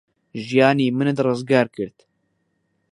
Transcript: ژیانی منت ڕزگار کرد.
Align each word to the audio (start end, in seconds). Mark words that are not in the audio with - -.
ژیانی 0.45 0.87
منت 0.97 1.17
ڕزگار 1.25 1.67
کرد. 1.75 1.97